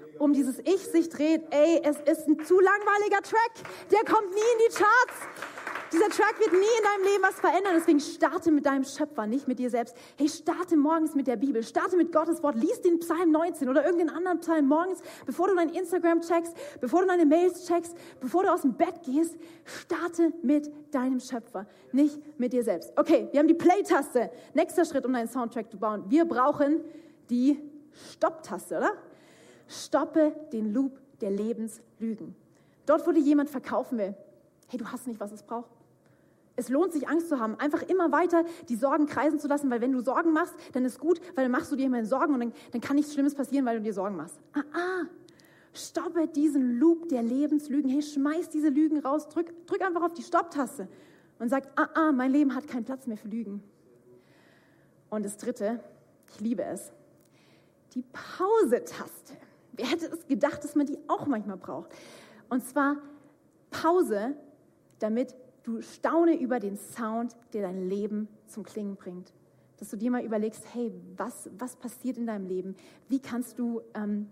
[0.21, 3.53] um dieses Ich sich dreht, ey, es ist ein zu langweiliger Track,
[3.89, 5.15] der kommt nie in die Charts.
[5.91, 7.73] Dieser Track wird nie in deinem Leben was verändern.
[7.75, 9.93] Deswegen starte mit deinem Schöpfer, nicht mit dir selbst.
[10.17, 11.63] Hey, starte morgens mit der Bibel.
[11.63, 12.55] Starte mit Gottes Wort.
[12.55, 17.01] Lies den Psalm 19 oder irgendeinen anderen Psalm morgens, bevor du dein Instagram checkst, bevor
[17.01, 19.35] du deine Mails checkst, bevor du aus dem Bett gehst.
[19.65, 22.93] Starte mit deinem Schöpfer, nicht mit dir selbst.
[22.95, 24.31] Okay, wir haben die Play-Taste.
[24.53, 26.05] Nächster Schritt, um deinen Soundtrack zu bauen.
[26.07, 26.85] Wir brauchen
[27.29, 27.59] die
[28.13, 28.93] Stopp-Taste, oder?
[29.71, 32.35] Stoppe den Loop der Lebenslügen.
[32.85, 34.15] Dort, wo dir jemand verkaufen will,
[34.67, 35.69] hey, du hast nicht, was es braucht.
[36.55, 39.81] Es lohnt sich, Angst zu haben, einfach immer weiter die Sorgen kreisen zu lassen, weil
[39.81, 42.39] wenn du Sorgen machst, dann ist gut, weil dann machst du dir immer Sorgen und
[42.41, 44.37] dann, dann kann nichts Schlimmes passieren, weil du dir Sorgen machst.
[44.53, 45.03] Ah, ah,
[45.73, 47.89] stoppe diesen Loop der Lebenslügen.
[47.89, 50.87] Hey, schmeiß diese Lügen raus, drück, drück einfach auf die Stopptaste
[51.39, 53.63] und sag, ah, ah, mein Leben hat keinen Platz mehr für Lügen.
[55.09, 55.79] Und das Dritte,
[56.29, 56.91] ich liebe es,
[57.95, 59.33] die Pause-Taste.
[59.81, 61.89] Wer hätte es gedacht, dass man die auch manchmal braucht?
[62.49, 62.97] Und zwar
[63.71, 64.35] Pause,
[64.99, 69.33] damit du staune über den Sound, der dein Leben zum Klingen bringt.
[69.77, 72.75] Dass du dir mal überlegst, hey, was, was passiert in deinem Leben?
[73.09, 74.29] Wie kannst du ähm,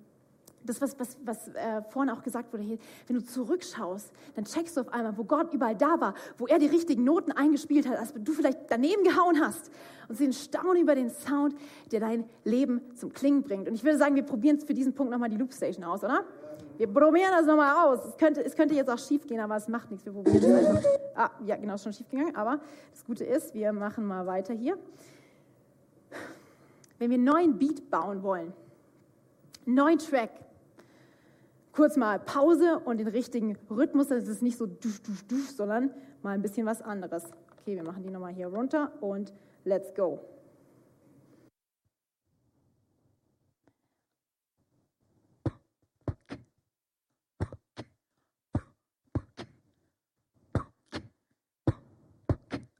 [0.63, 4.77] das, was, was, was äh, vorhin auch gesagt wurde, hey, wenn du zurückschaust, dann checkst
[4.77, 7.97] du auf einmal, wo Gott überall da war, wo er die richtigen Noten eingespielt hat,
[7.97, 9.71] als du vielleicht daneben gehauen hast.
[10.07, 11.55] Und sie staunen über den Sound,
[11.91, 13.67] der dein Leben zum Klingen bringt.
[13.67, 16.25] Und ich würde sagen, wir probieren für diesen Punkt nochmal die Loopstation aus, oder?
[16.77, 18.05] Wir probieren das nochmal aus.
[18.05, 20.05] Es könnte, es könnte jetzt auch schief gehen, aber es macht nichts.
[20.05, 20.89] Wir probieren es einfach.
[21.15, 22.35] Ah, ja, genau, schon schief gegangen.
[22.35, 22.59] Aber
[22.91, 24.77] das Gute ist, wir machen mal weiter hier.
[26.97, 28.53] Wenn wir einen neuen Beat bauen wollen,
[29.65, 30.31] einen neuen Track,
[31.79, 35.91] kurz mal Pause und den richtigen Rhythmus, das ist nicht so dusch, dusch, dusch, sondern
[36.21, 37.23] mal ein bisschen was anderes.
[37.61, 40.19] Okay, wir machen die nochmal hier runter und let's go.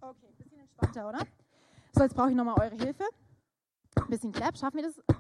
[0.02, 1.20] Okay, ein bisschen entspannter, oder?
[1.94, 3.06] So, jetzt brauche ich nochmal eure Hilfe.
[3.96, 5.02] Ein bisschen Clap, schaffen wir das?
[5.08, 5.20] Okay.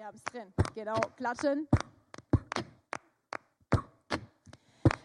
[0.00, 0.48] Wir haben es drin.
[0.74, 1.68] Genau, klatschen.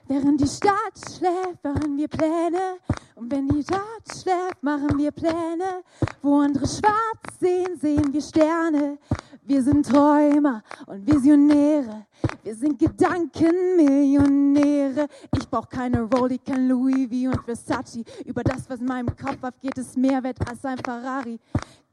[0.07, 2.77] Während die Stadt schläft, machen wir Pläne.
[3.15, 5.83] Und wenn die Stadt schläft, machen wir Pläne.
[6.21, 8.97] Wo andere schwarz sehen, sehen wir Sterne.
[9.43, 12.05] Wir sind Träumer und Visionäre.
[12.41, 15.09] Wir sind Gedankenmillionäre.
[15.35, 18.05] Ich brauch keine Rolli, kein Louis V und Versace.
[18.23, 21.37] Über das, was in meinem Kopf abgeht, ist mehr wert als ein Ferrari.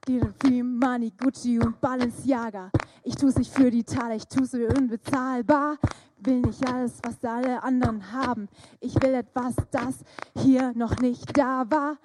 [0.07, 2.71] Geht viel Money, Gucci und Balenciaga.
[3.05, 5.77] Ich tue es nicht für die Taler, ich tue es für unbezahlbar.
[6.19, 8.49] Will nicht alles, was alle anderen haben.
[8.81, 9.97] Ich will etwas, das
[10.37, 11.97] hier noch nicht da war.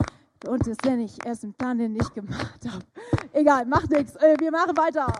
[0.47, 2.83] Und das nenne ich erst im Plan, den ich gemacht habe.
[3.33, 4.15] Egal, macht nichts.
[4.15, 5.13] Wir machen weiter.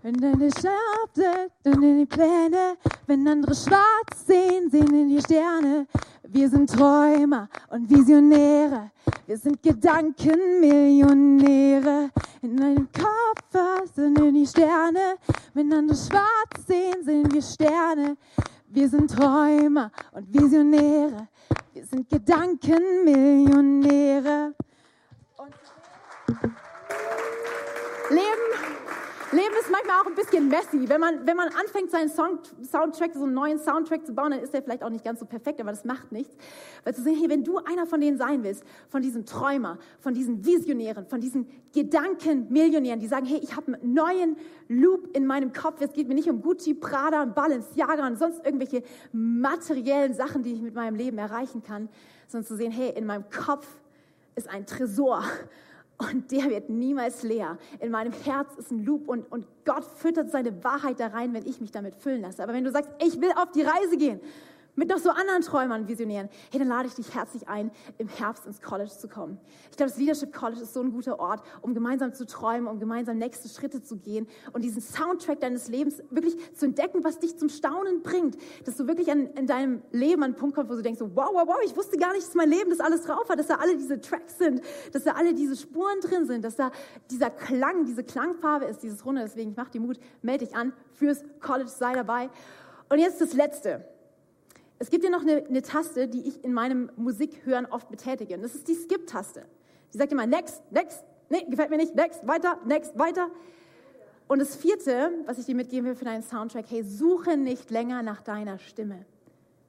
[0.00, 2.76] Wenn deine Schafe und in die Pläne,
[3.08, 5.88] wenn andere schwarz sehen, sehen in die Sterne.
[6.22, 8.92] Wir sind Träumer und Visionäre.
[9.26, 12.10] Wir sind Gedankenmillionäre.
[12.42, 15.16] In einem Koffer sind in die Sterne.
[15.52, 18.16] Wenn andere schwarz sehen, sehen wir Sterne.
[18.68, 21.26] Wir sind Träumer und Visionäre.
[21.72, 24.54] Wir sind Gedankenmillionäre.
[25.38, 25.54] Und
[28.10, 28.77] Leben
[29.30, 30.88] Leben ist manchmal auch ein bisschen messy.
[30.88, 34.40] Wenn man, wenn man anfängt, seinen Song, Soundtrack, so einen neuen Soundtrack zu bauen, dann
[34.40, 36.34] ist der vielleicht auch nicht ganz so perfekt, aber das macht nichts.
[36.84, 40.14] Weil zu sehen, hey, wenn du einer von denen sein willst, von diesen Träumer, von
[40.14, 44.36] diesen Visionären, von diesen Gedankenmillionären, die sagen, hey, ich habe einen neuen
[44.68, 45.82] Loop in meinem Kopf.
[45.82, 50.62] Es geht mir nicht um Gucci, Prada Balenciaga und sonst irgendwelche materiellen Sachen, die ich
[50.62, 51.90] mit meinem Leben erreichen kann,
[52.28, 53.66] sondern zu sehen, hey, in meinem Kopf
[54.36, 55.22] ist ein Tresor
[55.98, 57.58] und der wird niemals leer.
[57.80, 61.44] In meinem Herz ist ein Loop und, und Gott füttert seine Wahrheit da rein, wenn
[61.44, 62.42] ich mich damit füllen lasse.
[62.42, 64.20] Aber wenn du sagst, ich will auf die Reise gehen,
[64.78, 68.46] mit noch so anderen Träumern, Visionären, hey, dann lade ich dich herzlich ein, im Herbst
[68.46, 69.36] ins College zu kommen.
[69.72, 72.78] Ich glaube, das Leadership College ist so ein guter Ort, um gemeinsam zu träumen, um
[72.78, 77.36] gemeinsam nächste Schritte zu gehen und diesen Soundtrack deines Lebens wirklich zu entdecken, was dich
[77.36, 78.36] zum Staunen bringt.
[78.66, 81.30] Dass du wirklich an, in deinem Leben an einen Punkt kommst, wo du denkst, wow,
[81.32, 83.56] wow, wow, ich wusste gar nicht, dass mein Leben das alles drauf hat, dass da
[83.56, 84.62] alle diese Tracks sind,
[84.92, 86.70] dass da alle diese Spuren drin sind, dass da
[87.10, 89.22] dieser Klang, diese Klangfarbe ist, dieses Runde.
[89.22, 92.30] Deswegen, ich mach dir Mut, melde dich an fürs College, sei dabei.
[92.90, 93.84] Und jetzt das Letzte
[94.78, 98.34] Es gibt ja noch eine, eine Taste, die ich in meinem Musikhören oft betätige.
[98.34, 99.44] Und das ist die Skip-Taste.
[99.92, 103.28] Die sagt immer next, next, nee, gefällt mir nicht, next, weiter, next, weiter.
[104.28, 108.02] Und das vierte, was ich dir mitgeben will für deinen Soundtrack, hey, suche nicht länger
[108.02, 109.06] nach deiner Stimme.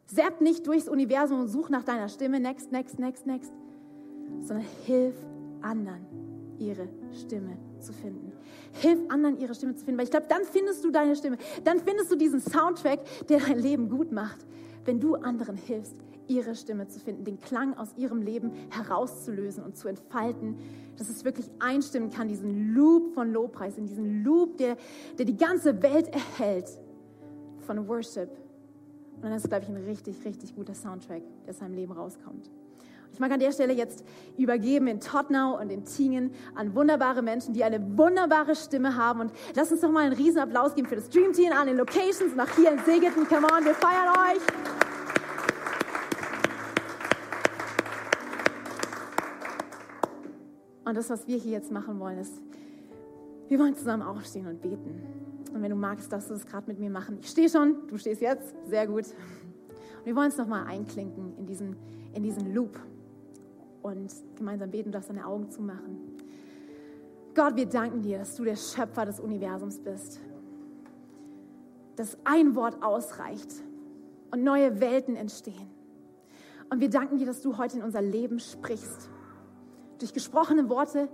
[0.05, 3.53] Sepp nicht durchs Universum und such nach deiner Stimme, next, next, next, next,
[4.41, 5.15] sondern hilf
[5.61, 6.05] anderen,
[6.57, 8.33] ihre Stimme zu finden.
[8.73, 11.37] Hilf anderen, ihre Stimme zu finden, weil ich glaube, dann findest du deine Stimme.
[11.63, 14.45] Dann findest du diesen Soundtrack, der dein Leben gut macht,
[14.85, 15.95] wenn du anderen hilfst,
[16.27, 20.57] ihre Stimme zu finden, den Klang aus ihrem Leben herauszulösen und zu entfalten,
[20.97, 24.77] dass es wirklich einstimmen kann, diesen Loop von Lobpreis, in diesen Loop, der,
[25.17, 26.69] der die ganze Welt erhält
[27.61, 28.29] von Worship.
[29.15, 31.91] Und dann ist es, glaube ich, ein richtig, richtig guter Soundtrack, der aus seinem Leben
[31.91, 32.49] rauskommt.
[33.13, 34.05] Ich mag an der Stelle jetzt
[34.37, 39.19] übergeben in Tottenau und in Tingen an wunderbare Menschen, die eine wunderbare Stimme haben.
[39.21, 41.77] Und lass uns doch mal einen riesen Applaus geben für das Dream Team an den
[41.77, 43.27] Locations nach hier in Segeten.
[43.27, 44.41] Come on, wir feiern euch.
[50.85, 52.41] Und das, was wir hier jetzt machen wollen, ist,
[53.47, 55.03] wir wollen zusammen aufstehen und beten.
[55.53, 57.19] Und wenn du magst, darfst du das gerade mit mir machen.
[57.21, 59.05] Ich stehe schon, du stehst jetzt, sehr gut.
[59.99, 61.75] Und wir wollen uns nochmal einklinken in diesen,
[62.13, 62.79] in diesen Loop
[63.81, 66.17] und gemeinsam beten, du darfst deine Augen zumachen.
[67.35, 70.19] Gott, wir danken dir, dass du der Schöpfer des Universums bist.
[71.95, 73.53] Dass ein Wort ausreicht
[74.31, 75.69] und neue Welten entstehen.
[76.69, 79.09] Und wir danken dir, dass du heute in unser Leben sprichst.
[79.99, 81.09] Durch gesprochene Worte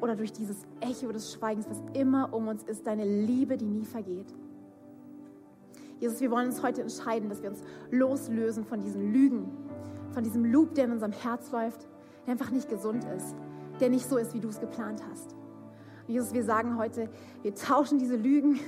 [0.00, 3.84] oder durch dieses Echo des Schweigens, was immer um uns ist, deine Liebe, die nie
[3.84, 4.34] vergeht.
[6.02, 7.60] Jesus, wir wollen uns heute entscheiden, dass wir uns
[7.92, 9.52] loslösen von diesen Lügen,
[10.10, 11.86] von diesem Loop, der in unserem Herz läuft,
[12.26, 13.36] der einfach nicht gesund ist,
[13.78, 15.36] der nicht so ist, wie du es geplant hast.
[16.08, 17.08] Und Jesus, wir sagen heute,
[17.42, 18.58] wir tauschen diese Lügen,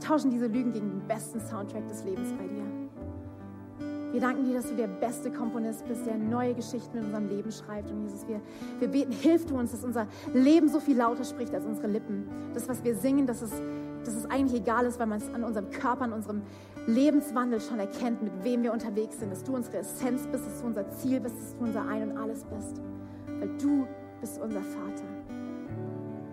[0.00, 2.64] tauschen diese Lügen gegen den besten Soundtrack des Lebens bei dir.
[4.12, 7.52] Wir danken dir, dass du der beste Komponist bist, der neue Geschichten in unserem Leben
[7.52, 7.90] schreibt.
[7.90, 8.40] Und Jesus, wir,
[8.78, 12.24] wir beten, hilf du uns, dass unser Leben so viel lauter spricht als unsere Lippen.
[12.54, 13.52] Das, was wir singen, dass es,
[14.04, 16.42] dass es eigentlich egal ist, weil man es an unserem Körper, an unserem
[16.86, 20.66] Lebenswandel schon erkennt, mit wem wir unterwegs sind, dass du unsere Essenz bist, dass du
[20.66, 22.80] unser Ziel bist, dass du unser Ein und Alles bist.
[23.26, 23.86] Weil du
[24.20, 25.04] bist unser Vater.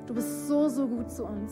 [0.08, 1.52] Du bist so, so gut zu uns.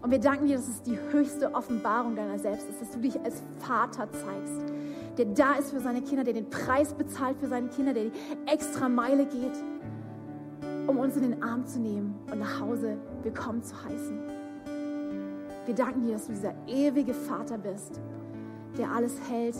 [0.00, 3.18] Und wir danken dir, dass es die höchste Offenbarung deiner selbst ist, dass du dich
[3.20, 4.72] als Vater zeigst,
[5.16, 8.12] der da ist für seine Kinder, der den Preis bezahlt für seine Kinder, der die
[8.46, 9.56] extra Meile geht,
[10.86, 14.37] um uns in den Arm zu nehmen und nach Hause willkommen zu heißen.
[15.68, 18.00] Wir danken dir, dass du dieser ewige Vater bist,
[18.78, 19.54] der alles hält,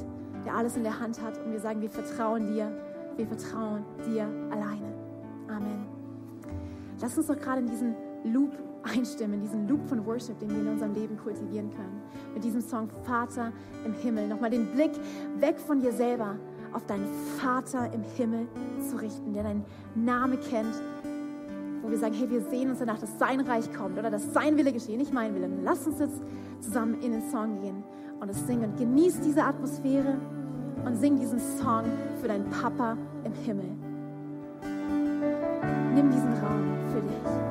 [0.46, 1.36] der alles in der Hand hat.
[1.44, 2.72] Und wir sagen, wir vertrauen dir,
[3.18, 4.94] wir vertrauen dir alleine.
[5.48, 5.86] Amen.
[6.98, 7.94] Lass uns doch gerade in diesen
[8.24, 8.52] Loop
[8.84, 12.00] einstimmen, diesen Loop von Worship, den wir in unserem Leben kultivieren können.
[12.32, 13.52] Mit diesem Song Vater
[13.84, 14.28] im Himmel.
[14.28, 14.92] Nochmal den Blick
[15.36, 16.36] weg von dir selber
[16.72, 18.48] auf deinen Vater im Himmel
[18.88, 20.74] zu richten, der deinen Namen kennt,
[21.88, 24.58] wo wir sagen, hey, wir sehen uns danach, dass sein Reich kommt oder dass sein
[24.58, 25.48] Wille geschieht, nicht mein Wille.
[25.64, 26.20] Lass uns jetzt
[26.60, 27.82] zusammen in den Song gehen
[28.20, 28.76] und es singen.
[28.76, 30.18] Genieß diese Atmosphäre
[30.84, 31.84] und sing diesen Song
[32.20, 33.70] für deinen Papa im Himmel.
[35.94, 37.47] Nimm diesen Raum für dich.